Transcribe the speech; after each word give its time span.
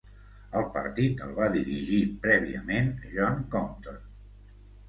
El 0.59 0.63
partit 0.77 1.21
el 1.25 1.35
va 1.41 1.49
dirigir, 1.57 2.01
prèviament, 2.25 2.91
John 3.15 3.41
Compton. 3.57 4.05